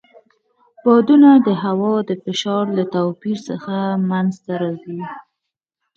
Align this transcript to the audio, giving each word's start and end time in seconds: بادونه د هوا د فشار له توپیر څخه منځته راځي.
بادونه 0.83 1.29
د 1.47 1.49
هوا 1.63 1.93
د 2.09 2.11
فشار 2.23 2.65
له 2.77 2.83
توپیر 2.95 3.37
څخه 3.49 3.75
منځته 4.09 4.53
راځي. 4.61 5.01